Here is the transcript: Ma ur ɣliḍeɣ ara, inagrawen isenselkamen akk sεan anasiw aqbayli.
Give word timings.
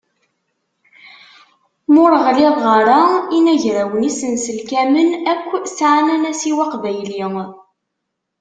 Ma 1.91 1.99
ur 2.03 2.13
ɣliḍeɣ 2.25 2.65
ara, 2.79 3.01
inagrawen 3.37 4.07
isenselkamen 4.09 5.09
akk 5.33 5.47
sεan 5.77 6.07
anasiw 6.15 6.59
aqbayli. 6.65 7.21